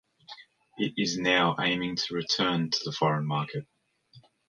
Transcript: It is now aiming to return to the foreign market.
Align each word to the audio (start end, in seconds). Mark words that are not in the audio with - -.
It 0.79 0.93
is 0.97 1.19
now 1.19 1.55
aiming 1.59 1.95
to 1.95 2.15
return 2.15 2.71
to 2.71 2.79
the 2.85 2.91
foreign 2.91 3.27
market. 3.27 3.67